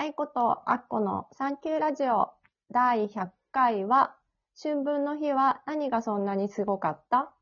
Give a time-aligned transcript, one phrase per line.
[0.00, 2.30] 愛子とアッコのサンキューラジオ
[2.70, 4.14] 第100回は、
[4.62, 7.32] 春分の日は何がそんなにすごかった？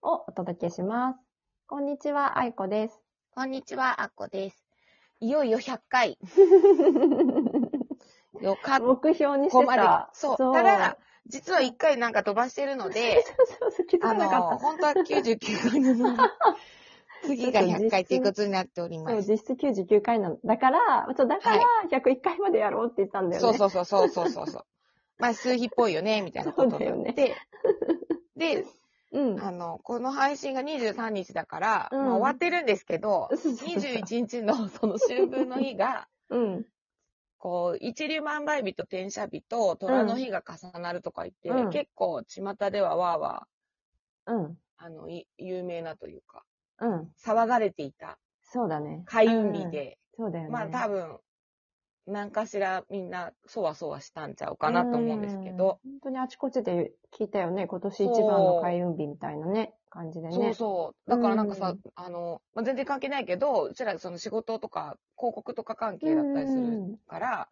[0.00, 1.18] をお届けします。
[1.66, 3.00] こんにちは、愛子です。
[3.34, 4.64] こんにちは、あっこです。
[5.18, 6.16] いよいよ100回。
[8.40, 10.08] よかっ目標にしてこまでた。。
[10.12, 10.36] そう。
[10.36, 10.96] ただ、
[11.26, 14.58] 実は1回なんか飛ばしてるので、そうそうそう、気づあかなかの、った。
[14.58, 16.18] 本当は99回なのに、
[17.26, 19.30] 次が100回ということになっておりそう、ます。
[19.30, 20.38] 実質99回なの。
[20.44, 23.58] だから、そう、だから、101回までやろうって言ったんだよね。
[23.58, 24.66] そうそうそうそうそうそう。
[25.18, 27.34] まあ、数日っぽいよね、みたいなことになって。
[28.36, 28.64] で、
[29.12, 29.40] うん。
[29.40, 36.66] あの、この配信が23日だから、うんまあ、終わってるんですけど、そうそうそう21日の その秋分の日が、うん。
[37.38, 43.46] こう、一粒万倍日と転写日と虎の日が重なるとか言って、うん結構巷ではわーわ
[44.26, 44.44] うん。
[44.46, 46.44] ー、あの、い有名なというか、
[46.80, 47.12] うん。
[47.22, 49.02] 騒がれていたそうだね。
[49.06, 50.50] 開運日で、そうだよね。
[50.50, 51.18] まあ多分、
[52.06, 55.92] 何かしらみんなそわそわしたんちゃうかなと思うんですけど、うん。
[55.92, 57.66] 本当にあちこちで聞いたよね。
[57.66, 60.34] 今年一番の開運日みたいなね、感じでね。
[60.34, 61.10] そうそう。
[61.10, 67.48] だからなんかさ、うんあの、まあ、全然関係ないけど、うちらその仕事とか広告とか関係だったりするから、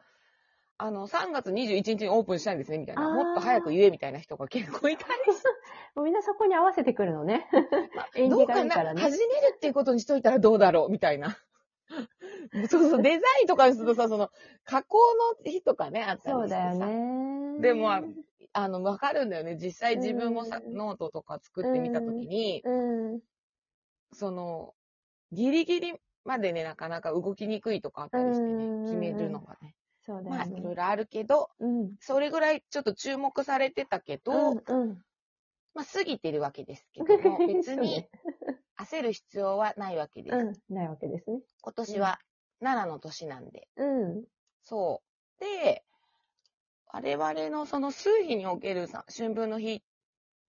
[0.83, 3.09] あの、3月21日にオープンしたいんですね、みたいな。
[3.09, 5.49] もっと早く言え、みたいな人が結構いたりして。
[5.95, 7.47] もうみんなそこに合わせてくるのね。
[8.29, 11.39] どうかなからね始めるっていうことにしといたらどうだろうみたいな。
[12.69, 14.31] そうそう、デザインとかにするとさ、その、
[14.65, 14.99] 加工
[15.45, 16.71] の日とかね、あったりしてさ。
[16.73, 17.61] そうだよね。
[17.61, 18.03] でも、あ
[18.53, 19.57] あの、わかるんだよね。
[19.57, 23.21] 実際自分もさ、うんノートとか作ってみたときに、うん。
[24.13, 24.75] その、
[25.31, 25.95] ギリギリ
[26.25, 29.77] までね、なかなか動きにくいとかあったりしてねうん、決めるのがね。
[30.05, 30.45] そうだまあ。
[30.45, 31.95] いろいろあるけど、うん。
[32.01, 34.63] それぐらいちょっと注目されてたけど、うん。
[34.67, 35.03] うん。
[35.75, 38.11] まあ、過ぎてるわけですけども、 別そうにね
[38.79, 40.37] 焦る必要はないわけです。
[40.37, 40.75] うん。
[40.75, 41.41] ないわけですね。
[41.63, 42.19] 今年は
[42.61, 43.69] 奈良の年なんで。
[43.77, 44.25] うん。
[44.63, 45.03] そ
[45.39, 45.41] う。
[45.41, 45.85] で、
[46.87, 49.83] 我々のその数日におけるさ春分の日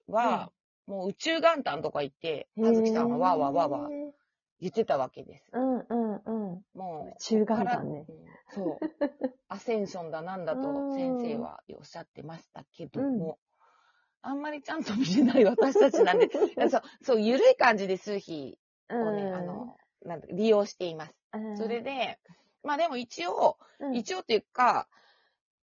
[0.07, 0.51] は、
[0.87, 4.22] もう宇宙元旦とか言って、葉月さんがわーわーわーわー
[4.63, 5.51] 言ってたわけです。
[5.51, 6.61] うんうんうん。
[6.73, 7.09] もう。
[7.09, 8.05] 宇宙元旦ね
[8.55, 8.79] そう。
[9.49, 13.39] アセンションだなんだと先生はおっしゃってましたけども、
[14.21, 16.29] あんまりちゃんと見れない私たちなんで、
[16.71, 18.57] そう、そう、ゆるい感じで数日
[18.89, 19.75] をね、あの、
[20.05, 21.15] なんだ利用しています。
[21.33, 22.17] うん、それで、
[22.63, 24.87] まあでも一応、うん、一応っていうか、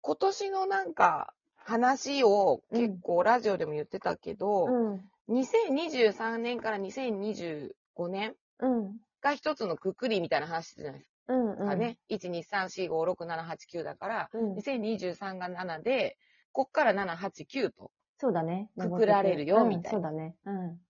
[0.03, 5.11] 今年のなんか話を結構ラジオでも言ってたけど、うん。
[5.31, 7.71] 2023年から2025
[8.09, 9.01] 年うん。
[9.21, 11.51] が一つのくくりみたいな話じゃないですうん。
[11.53, 11.67] うん。
[11.67, 11.99] かね。
[12.09, 14.55] 1、2、3、4、5、6、7、8、9だから、うん。
[14.57, 16.17] 2023が7で、
[16.53, 18.71] こっから7、8、9とそうだね。
[18.79, 20.37] くくられるようんみたいなそうだね。
[20.45, 20.81] うん。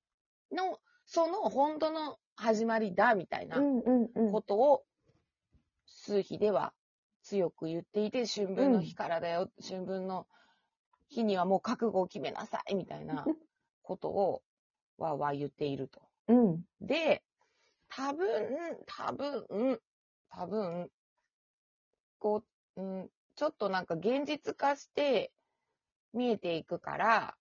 [0.52, 4.32] の、その本当の始まりだみたいなうんうんうん。
[4.32, 4.84] ことを、
[5.86, 6.72] 数日では
[7.22, 10.26] 強く言っていて、春分の日からだよ、春分の
[11.08, 13.26] 日にはもう覚悟を決めなさいみたいな
[13.82, 14.42] ことを、
[14.98, 16.00] わーわー言っていると。
[16.28, 16.64] うん。
[16.80, 17.22] で、
[17.90, 18.28] 多分、
[18.86, 19.80] 多分、
[20.30, 20.90] 多分、
[22.18, 22.44] こ
[22.76, 25.32] う、うん、ちょっとなんか現実化して
[26.12, 27.36] 見えていくから、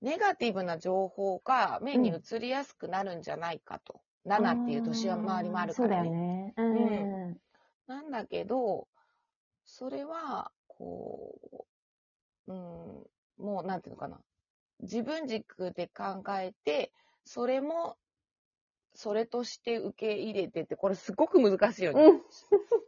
[0.00, 4.00] ネガティブな情報が目に映りやすくなるんじゃないかと。
[4.26, 6.54] 7っていう年は回りもあるからそうだよね。
[6.56, 7.36] うん。
[7.86, 8.88] なんだけど、
[9.64, 11.66] それは、こ
[12.46, 14.20] う、うん、もう、なんていうのかな。
[14.80, 16.92] 自分軸で考えて、
[17.24, 17.96] それも、
[18.94, 22.20] それとして受け入れてって、これすごく難しいよね。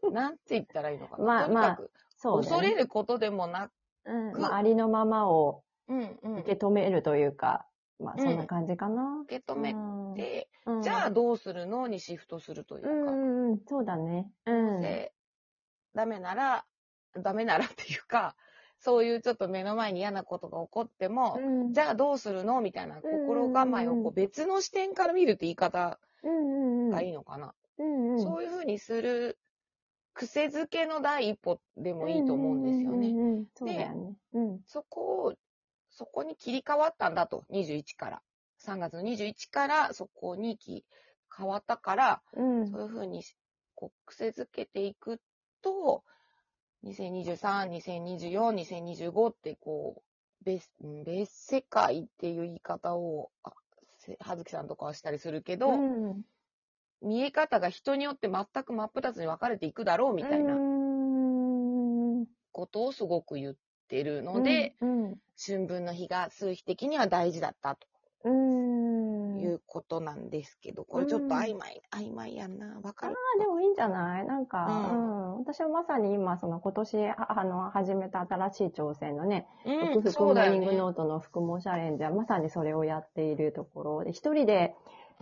[0.03, 0.12] うん。
[0.12, 1.25] なんて言ったらいいのかな。
[1.25, 2.48] まあとにかく、そうだね。
[2.48, 3.72] 恐れることでもなく、
[4.06, 4.32] うん。
[4.41, 7.66] まあ、ありのままをうんうん、受け止めるというか、
[7.98, 9.20] まあ、うんそんな感じかな。
[9.25, 9.75] 受け止め
[10.16, 13.12] て、うん、じゃあどうするのにシフトするといううか。
[13.12, 14.31] んうんうん、そうだね。
[14.47, 14.81] うん。
[14.81, 15.12] で、
[15.94, 16.65] ダメなら、
[17.16, 18.34] ダメならっていうか、
[18.84, 27.55] そういうちょっと目の前に嫌なことが起こっても、うん、じゃあどうするのみたいな心構えをこう別の視点から見るって言い方うんうんうん、がいいのかな。
[27.78, 29.39] うんうん、そういうふうにする
[30.12, 33.09] 癖づけの第一歩でもいいと思うんですよね。
[33.09, 34.15] うんうんうんうんそうだよね。
[34.34, 34.60] うん。
[34.66, 35.34] そこを、
[35.91, 38.22] そこに切り替わったんだと、21から。
[38.63, 40.84] 3月の21からそこにき
[41.37, 42.71] 変わったから、うん。
[42.71, 43.22] そういうふうに
[43.75, 45.21] こう癖づけていく
[45.63, 46.04] と、
[46.84, 50.03] 2023、2024、2025ってこ
[50.42, 53.53] う、別、うん別世界っていう言い方を、あ
[53.98, 56.22] せ葉月さんとかはしたりするけど、うん、
[57.03, 63.54] 見え方が人によって全く真っ二つに分かれていくだろうみたいなうんことをすごく言っ
[63.89, 67.87] てるので、うん、うん春分の日が数日的には大事だったと。
[68.25, 69.14] うーん。
[69.44, 72.80] いうことなんですけど、これちょっと曖昧、曖昧やんな。
[72.82, 73.14] わかる？
[73.36, 74.26] あでもいいんじゃない？
[74.26, 75.00] なんか、ううん。
[75.36, 80.34] ん、私はまさに今、その今年、ああの、始めた新しい挑戦のね、うん、福福モ。
[80.34, 84.74] ーニングノートの福モチャレンジはまさにそれをやっているところで、一人で、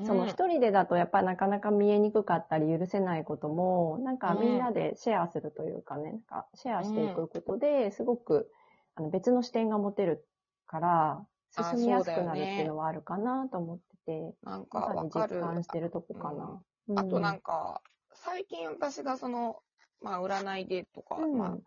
[0.05, 4.41] そのうん一人でだとやっぱりなかなか見えにくかったり許せないことも、なんかうん。
[4.41, 8.51] みんなでシェアするというかね、なんかシェアしていくことで、すごく
[8.95, 10.27] あの別の視点が持てる
[10.67, 15.41] から、あ進みやすくなるっていうのはあるかなと思ってて、なんかわかる。
[15.41, 16.63] 感してるとこかな。
[16.89, 17.83] うあとなんか、か、
[18.15, 19.63] 最近私がその、
[20.01, 21.39] まあ占いでとか、うん。
[21.39, 21.59] まあ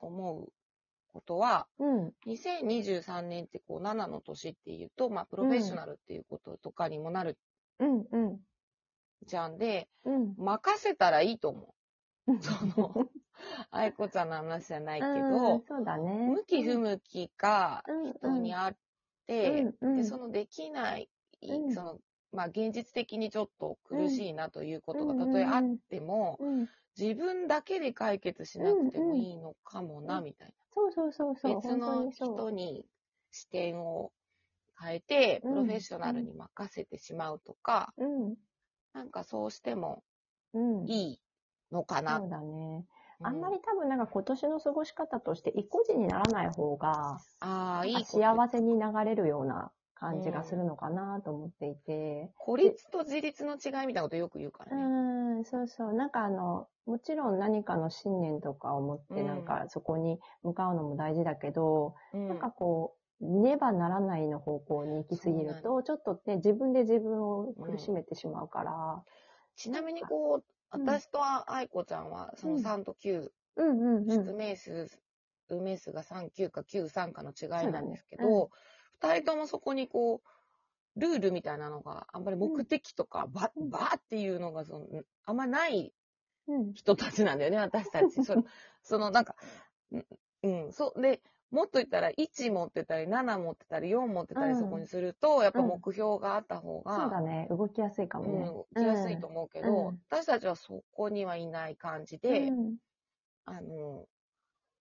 [0.00, 0.52] 思う
[1.12, 7.36] ことは、うん、2023年ってこう7の年っていうと、まあプロフェッショナルっていうこととかにもなる
[7.80, 8.40] うん、うん、
[9.26, 10.34] じゃんで、うん。
[10.36, 11.74] 任せたらいいと思
[12.26, 12.34] う。
[12.34, 12.42] う。
[12.42, 13.08] その、
[13.70, 15.32] 愛子ちゃんの話じゃないけうん。
[15.32, 16.28] ど、そうだね。
[16.28, 18.12] 向き不向きがうん。
[18.14, 18.78] 人にあって、
[19.28, 21.08] うんうんで、そのできない、
[21.42, 21.98] うんその、
[22.32, 31.54] まあ現実的にちょっと苦しいなということがうんたとえあっても、うん、自分だけで解決しなくてもいいのかもな、うんみたいそうそうそうそな。
[31.54, 31.56] う。
[31.56, 32.84] 別の人に
[33.30, 34.12] 視点を
[34.80, 38.34] 変えて、うんプロフェッショナルに任せてしまうとか、うん、
[38.94, 40.02] なんかそうしても
[40.54, 40.88] うん。
[40.88, 41.20] いい
[41.70, 42.18] のかな。
[42.18, 42.84] そうだね。
[43.20, 48.04] うあんまり多分なんか今年の過ごし方として、意固地にならない方が、ああ、いい。
[48.04, 52.32] 幸せに流れるような感じがするのかなと思っていて。
[52.38, 55.40] 孤立と自立の違いみたいなことよく言うかうらね。
[55.40, 55.92] ん、そうそう。
[55.92, 69.04] なんかあの、もちろん何かの信念とかを持って、うんなんかそこに向かうのも大事だけど、うんなんかこう、ねばならないの方向に行き過ぎると、ちょっとね、自分で自分を苦しめてしまうから。
[69.56, 71.20] ちなみにこう、うん私と
[71.50, 74.36] 愛子ちゃんは、そのうん3と9、うんうんう出ん。
[74.36, 74.88] 名数、
[75.48, 78.50] 運命数が3、9か9、3かの違いなんですけど、
[79.00, 84.86] 二、人ともそこにこう、ルールみたいなのが、あんまり目的とか、ば、うんばーっていうのがその、
[85.24, 85.94] あんまない
[86.46, 86.74] うん。
[86.74, 88.22] 人たちなんだよね、私たち。
[88.22, 88.42] そ
[88.82, 89.36] その、なんか、
[89.92, 90.06] うん
[90.42, 97.46] うん、そう、で、もっと言ったら、1持ってたり、7持ってたり、4持ってたり、うんそこにすると、やっぱうん目標があった方が、そうだね。
[97.50, 98.50] 動きやすいかもね。
[98.50, 102.78] うん、来やすいと思うけど、うん私たちはそこにはいない感じで、うん
[103.44, 104.06] あの、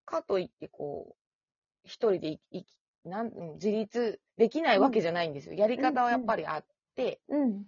[0.05, 2.65] かといってこう、一人でいい
[3.05, 5.55] なんうん自立できないわけじゃないんですよ。
[5.55, 6.65] やり方はやっぱりあっ
[6.95, 7.67] て、うん。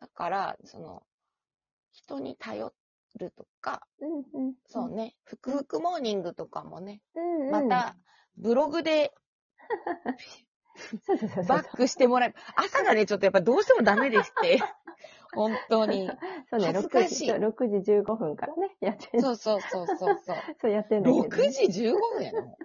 [0.00, 1.06] だから、その、
[1.92, 2.74] 人に頼
[3.18, 4.24] るとか、うん。
[4.32, 4.54] うん。
[4.66, 7.22] そうね、ふくふくモーニングとかもね、うん。
[7.22, 7.98] うんまた、、
[8.38, 9.12] ブログで
[10.78, 11.44] そうそうそうそう。
[11.44, 14.58] バックしてもらえ、朝がね、ちょっとやっぱどうしてもダメでして、
[15.34, 16.08] 本当に。
[16.50, 17.38] そうね、恥ずかしい6
[17.68, 19.20] 時、6時15分からね、やってる。
[19.20, 20.36] そうそうそうそうそう。
[20.60, 21.28] そうやってんだけどね。
[21.28, 22.56] 6時15分やの？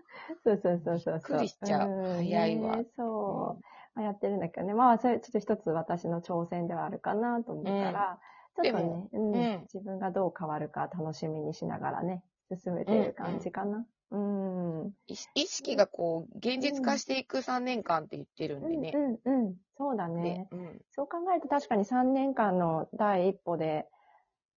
[0.44, 1.14] そうそうそうそう。
[1.16, 3.64] びっくりしちゃうん早いわねそう。
[3.96, 4.74] まあ、やってるんだけどね。
[4.74, 8.20] まあ、それちょっと一つ私の挑戦ではあるかなと思うから、
[8.56, 13.86] ちょっとね、うんうん自分がどう変わるか楽しみにしながらね、進めてる感じかな。
[14.14, 14.82] うん。
[14.82, 18.94] うん、意意識がこう、現実化していく3年間って言ってるんでね。
[18.94, 19.56] うん、うん。
[19.78, 20.48] そうだでね。
[20.52, 20.82] うん。
[20.92, 23.88] そう考えると確かに3年間の第一歩で、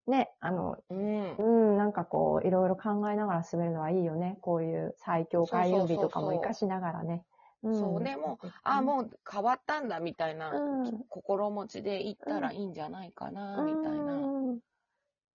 [0.07, 1.43] ね、あの、うんう。
[1.43, 4.37] ん、なんかこう、いろいろ考えながら進めるのはいいよね。
[4.41, 7.25] こういう最強開運日とかも活かしながらね。
[7.67, 14.13] んそうねもあ、もう変わったんだみたいなうん心持ちで行ったらいいんじゃないかな、みたいな。
[14.13, 14.59] うん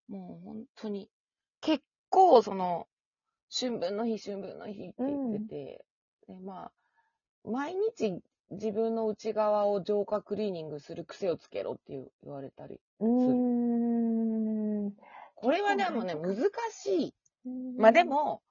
[0.08, 1.10] もう本当に、
[1.60, 2.86] 結構その、
[3.54, 5.84] 春分の日、春分の日って言ってて、
[6.26, 6.72] でまあ、
[7.44, 12.80] 毎日自分の内側を浄化クリーニングする癖をつけろって言われたり。
[13.00, 13.08] うー
[14.88, 14.92] ん。
[15.34, 16.36] これはでもね、難
[16.70, 17.14] しい。
[17.76, 18.42] ままあで、も、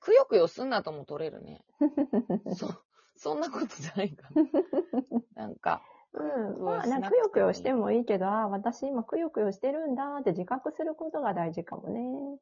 [0.00, 1.64] くよくよすんなとも取れるね。
[2.54, 2.68] そ、
[3.16, 4.42] そんなことじゃないかな。
[5.34, 5.82] なんか、
[6.12, 6.64] うん。
[6.64, 12.38] まあ、なんかくよくよしてもいいけど、あ私今くよくよしてるんだって自覚することが大事かもね。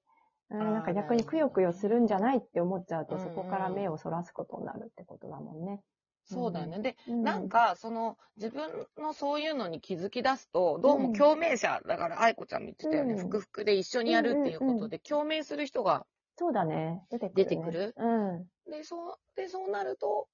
[0.86, 5.82] か逆にくよくよするんじゃないって思っちゃうと、そこから目をそらすことになるってことだもんね。
[6.24, 6.80] そうだよね。
[6.80, 16.06] で、うんなん、か、その、自分のそういうのに気づき出すと、どうも共鳴者、だから、愛子ちゃんも言ってたよね、うんふくふくで一緒にやるっていうことで、共鳴する人が、
[16.38, 17.06] そうだね。
[17.10, 17.56] 出てくる、ね。
[17.56, 17.94] 出てくる？
[17.96, 18.06] う
[18.40, 18.48] ん。
[18.70, 20.28] で、そう、で、そうなると、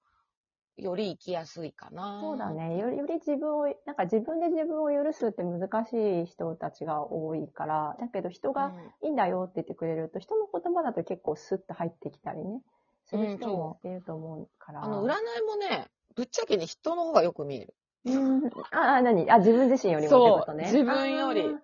[0.76, 2.18] より生きやすいかな。
[2.20, 2.50] そうだ。
[2.50, 2.78] ね。
[2.78, 12.62] より、より自分を、なんか自分で自分を許すって難しい人たちが多いから、だけど人がいいんだよって言ってくれると、人の言葉だと結構スッと入ってきたりね、
[13.06, 14.84] する人もいると思うから。
[14.84, 15.10] あの、占い
[15.46, 17.74] もね、ぶっちゃけね、人の方がよく見える。
[18.04, 18.46] うん。
[18.72, 19.30] あ、あ、何？
[19.30, 20.64] あ、自分自身よりもってことね。
[20.64, 21.54] 自分より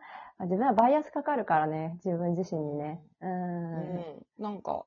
[0.40, 3.02] 自分はバイアスかかるからね、自分自身にね。
[3.20, 3.26] う。
[3.26, 4.26] うんん。
[4.38, 4.84] なんか、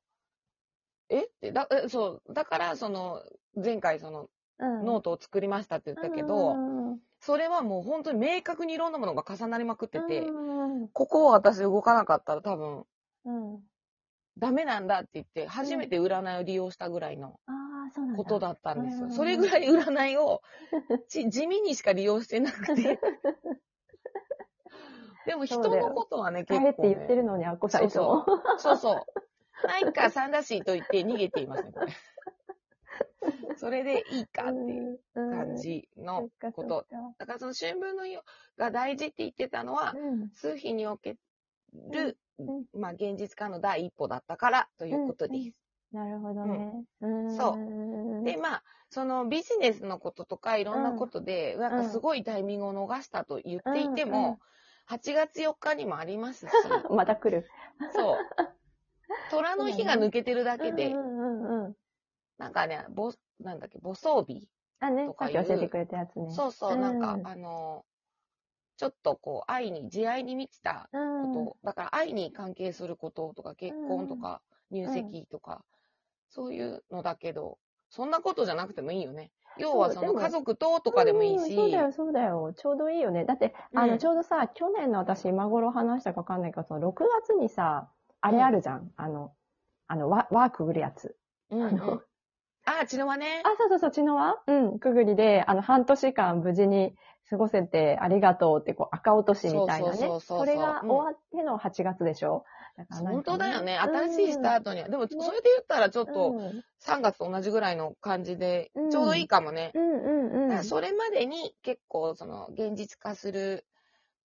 [1.51, 3.21] だ、えそう、だから、その、
[3.55, 4.29] 前回、その、
[4.59, 4.85] うん。
[4.85, 12.83] ノートを作りましたって言ったけど、うんそれはもう本当に明確にいろんなものが重なりまくってて、うんここを私動かなかったら多分
[13.25, 13.59] うん。
[14.39, 17.39] ダメなんだって言って、初めて占いを利用したぐらいの。
[18.15, 19.05] ことだったんですよ。
[19.05, 20.41] うんそれぐらい占いを
[21.09, 22.99] ち地味にしか利用してなくて。
[25.27, 26.73] でも人のことはね、結構、ね。
[26.73, 28.25] 帰って言ってるのに、あっこさんいつも。
[28.57, 29.05] そうそう。
[29.67, 31.93] ないか、三だしと言って逃げていますね、これ。
[33.57, 36.85] それでいいかっていう感じのこと。
[37.19, 38.17] だからその春分の日
[38.57, 40.29] が大事って言ってたのは、うん。
[40.33, 41.17] 数日におけ
[41.91, 45.51] る、うんまあ現実化の第一歩だったからということです。
[45.91, 46.71] なるほどね。
[47.01, 47.37] うん。
[47.37, 54.39] そうで、まあ、そのビジネスのこととかいろんなことで、なんかすごいタイミングを逃したと言っていてうんも、
[54.89, 56.51] 8月4日にもありますし、
[56.89, 57.47] また来る。
[57.93, 58.17] そう。
[59.29, 61.75] 虎の日が抜けてるだけでう、んうんうんうん。
[62.37, 64.47] なんかね、ぼ、なんだっけ、母装日。
[64.79, 66.27] あ、ねと、か教えてくれたやつね。
[66.29, 67.85] そうそう、なんかう、んあの、
[68.77, 71.21] ちょっとこう、愛に、慈愛に満ちたうん。
[71.23, 74.41] こと、だから愛に関係することとか、結婚とか、
[74.71, 75.63] 入籍とか、
[76.29, 79.31] そういうのだけど、そんなことじゃなくてもいいよね。
[79.57, 82.53] 要はその家族ととかでもいいし、うんそうだよ、そうだよ。
[82.55, 83.25] ちょうどいいよね。
[83.25, 87.91] だって、あの、うんちょうどさ、去年の私、今頃話したかわかんないけど、その6月にさ、
[88.21, 88.91] あれあるじゃん。
[88.95, 89.33] あの、
[89.87, 91.15] あの、ワワーくぐるやつ。
[91.49, 92.01] うんうんあの
[92.63, 93.41] あ、血の輪ね。
[93.43, 96.95] あ、そうそうそう、血の輪うん、くぐりで、あの、半年間無事に
[97.27, 99.97] 過ごせてありがとうって、こう、赤落としみたいなね。
[99.97, 102.45] そうそうそうそうそれが終わっての8月でしょ、
[102.77, 103.79] だからなん本か当だよね。
[103.83, 104.89] うん新しいスタートには。
[104.89, 109.71] でも、それで言ったらちょっと、うん3月と同じぐらいの感じでうん、ちょうどいいかもね。
[109.75, 110.49] うんうんうん。
[110.49, 113.65] だからそれまでに結構、その、現実化する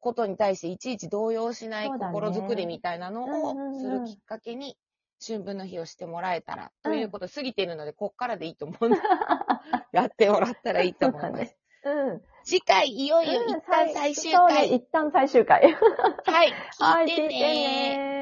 [0.01, 4.77] ことに対していちいち動揺しないそうだね心づくりみたいなのうんうんうんをするきっかけに、
[5.25, 8.99] 春分の日をしてもらえたら、ということ過ぎているので、こっからでいいと思うんで、
[9.93, 12.11] やってもらったらいいと思いますそうだね。
[12.13, 12.23] うん。
[12.45, 14.75] 次回、いよいよ一旦最終そうね、回。
[14.75, 15.63] 一旦最終回。
[15.63, 18.16] はい、 はい、聞いてねね